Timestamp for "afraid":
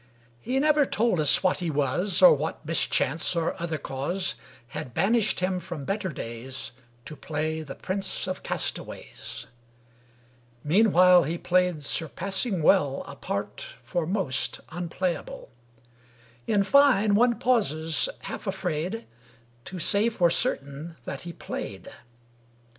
18.47-19.05